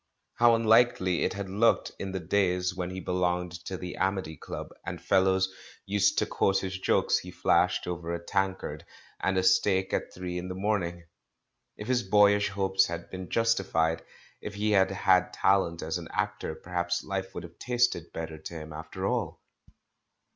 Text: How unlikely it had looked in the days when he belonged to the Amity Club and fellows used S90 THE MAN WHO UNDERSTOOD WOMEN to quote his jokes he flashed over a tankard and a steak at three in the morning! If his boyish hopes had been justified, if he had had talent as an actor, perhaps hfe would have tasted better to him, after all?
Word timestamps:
How 0.39 0.55
unlikely 0.55 1.21
it 1.23 1.33
had 1.33 1.47
looked 1.47 1.91
in 1.99 2.11
the 2.11 2.19
days 2.19 2.73
when 2.75 2.89
he 2.89 2.99
belonged 2.99 3.51
to 3.65 3.77
the 3.77 3.97
Amity 3.97 4.35
Club 4.35 4.69
and 4.83 4.99
fellows 4.99 5.47
used 5.85 6.15
S90 6.15 6.17
THE 6.21 6.25
MAN 6.25 6.29
WHO 6.29 6.33
UNDERSTOOD 6.33 6.33
WOMEN 6.33 6.33
to 6.33 6.37
quote 6.37 6.57
his 7.11 7.13
jokes 7.13 7.17
he 7.19 7.29
flashed 7.39 7.85
over 7.87 8.11
a 8.15 8.25
tankard 8.25 8.85
and 9.19 9.37
a 9.37 9.43
steak 9.43 9.93
at 9.93 10.11
three 10.11 10.39
in 10.39 10.47
the 10.47 10.55
morning! 10.55 11.03
If 11.77 11.87
his 11.87 12.01
boyish 12.01 12.49
hopes 12.49 12.87
had 12.87 13.11
been 13.11 13.29
justified, 13.29 14.03
if 14.41 14.55
he 14.55 14.71
had 14.71 14.89
had 14.89 15.33
talent 15.33 15.83
as 15.83 15.99
an 15.99 16.07
actor, 16.11 16.55
perhaps 16.55 17.05
hfe 17.05 17.31
would 17.35 17.43
have 17.43 17.59
tasted 17.59 18.11
better 18.11 18.39
to 18.39 18.53
him, 18.55 18.73
after 18.73 19.05
all? 19.05 19.43